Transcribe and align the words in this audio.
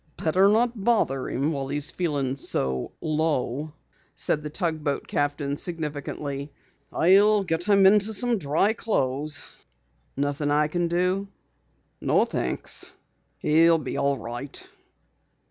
"Better 0.17 0.47
not 0.49 0.83
bother 0.83 1.29
him 1.29 1.51
while 1.51 1.67
he's 1.67 1.91
feeling 1.91 2.35
so 2.35 2.91
low," 3.01 3.71
said 4.15 4.41
the 4.41 4.49
tugboat 4.49 5.07
captain 5.07 5.55
significantly. 5.55 6.51
"I'll 6.91 7.43
get 7.43 7.65
him 7.65 7.85
into 7.85 8.11
some 8.11 8.39
dry 8.39 8.73
clothes." 8.73 9.45
"Nothing 10.17 10.49
I 10.49 10.69
can 10.69 10.87
do?" 10.87 11.27
"No, 12.01 12.25
thanks, 12.25 12.89
he'll 13.41 13.77
be 13.77 13.97
all 13.97 14.17
right." 14.17 14.67